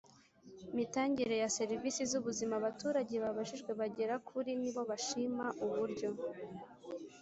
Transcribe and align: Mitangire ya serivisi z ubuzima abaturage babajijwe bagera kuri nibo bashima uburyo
Mitangire 0.75 1.35
ya 1.41 1.49
serivisi 1.57 2.01
z 2.11 2.13
ubuzima 2.19 2.53
abaturage 2.57 3.13
babajijwe 3.23 3.71
bagera 3.79 4.15
kuri 4.29 4.51
nibo 4.59 4.81
bashima 4.89 5.45
uburyo 5.65 6.09